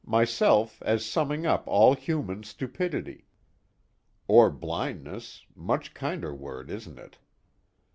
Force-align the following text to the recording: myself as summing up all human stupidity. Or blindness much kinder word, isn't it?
myself 0.03 0.81
as 0.81 1.05
summing 1.05 1.45
up 1.45 1.63
all 1.67 1.93
human 1.93 2.41
stupidity. 2.41 3.27
Or 4.27 4.49
blindness 4.49 5.45
much 5.55 5.93
kinder 5.93 6.33
word, 6.33 6.71
isn't 6.71 6.97
it? 6.97 7.19